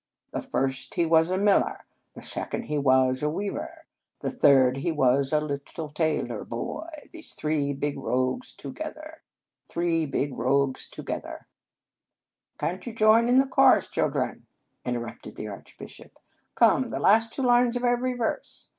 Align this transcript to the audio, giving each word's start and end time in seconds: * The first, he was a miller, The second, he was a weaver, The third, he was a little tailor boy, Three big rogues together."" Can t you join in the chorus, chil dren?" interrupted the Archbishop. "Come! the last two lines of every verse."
* 0.19 0.31
The 0.33 0.41
first, 0.41 0.95
he 0.95 1.05
was 1.05 1.29
a 1.29 1.37
miller, 1.37 1.85
The 2.15 2.23
second, 2.23 2.63
he 2.63 2.79
was 2.79 3.21
a 3.21 3.29
weaver, 3.29 3.85
The 4.21 4.31
third, 4.31 4.77
he 4.77 4.91
was 4.91 5.31
a 5.31 5.39
little 5.39 5.89
tailor 5.89 6.43
boy, 6.43 6.89
Three 7.23 7.71
big 7.73 7.99
rogues 7.99 8.51
together."" 8.55 9.21
Can 12.57 12.79
t 12.79 12.89
you 12.89 12.95
join 12.95 13.29
in 13.29 13.37
the 13.37 13.45
chorus, 13.45 13.89
chil 13.89 14.09
dren?" 14.09 14.47
interrupted 14.83 15.35
the 15.35 15.47
Archbishop. 15.49 16.17
"Come! 16.55 16.89
the 16.89 16.97
last 16.99 17.31
two 17.31 17.43
lines 17.43 17.75
of 17.75 17.83
every 17.83 18.13
verse." 18.13 18.69